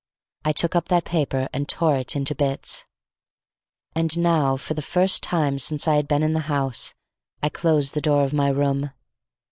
[0.43, 2.87] I took up that paper and tore it into bits.
[3.93, 6.95] And now for the first time since I had been in the house,
[7.43, 8.89] I closed the door of my room.